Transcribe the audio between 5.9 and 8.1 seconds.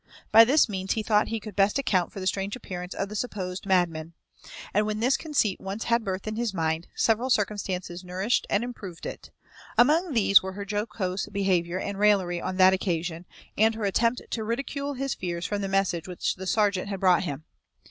birth in his mind, several circumstances